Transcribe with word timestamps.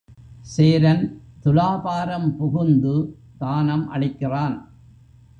சேரன் 0.53 1.03
துலாபாரம் 1.41 2.37
புகுந்து 2.37 2.95
தானம் 3.37 3.85
அளிக்கிறான். 3.89 4.55